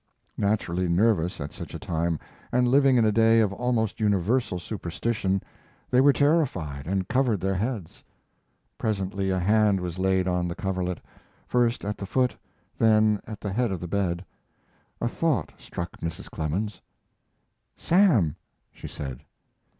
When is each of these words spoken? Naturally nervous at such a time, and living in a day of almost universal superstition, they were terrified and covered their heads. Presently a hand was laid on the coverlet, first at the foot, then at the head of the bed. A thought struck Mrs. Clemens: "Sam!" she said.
Naturally 0.39 0.87
nervous 0.87 1.39
at 1.39 1.53
such 1.53 1.75
a 1.75 1.79
time, 1.79 2.17
and 2.51 2.67
living 2.67 2.97
in 2.97 3.05
a 3.05 3.11
day 3.11 3.39
of 3.39 3.53
almost 3.53 3.99
universal 3.99 4.57
superstition, 4.57 5.43
they 5.91 6.01
were 6.01 6.11
terrified 6.11 6.87
and 6.87 7.07
covered 7.07 7.39
their 7.39 7.53
heads. 7.53 8.03
Presently 8.79 9.29
a 9.29 9.37
hand 9.37 9.79
was 9.79 9.99
laid 9.99 10.27
on 10.27 10.47
the 10.47 10.55
coverlet, 10.55 10.99
first 11.45 11.85
at 11.85 11.99
the 11.99 12.07
foot, 12.07 12.35
then 12.79 13.21
at 13.27 13.39
the 13.41 13.53
head 13.53 13.71
of 13.71 13.79
the 13.79 13.87
bed. 13.87 14.25
A 14.99 15.07
thought 15.07 15.51
struck 15.59 15.91
Mrs. 16.01 16.31
Clemens: 16.31 16.81
"Sam!" 17.77 18.35
she 18.71 18.87
said. 18.87 19.21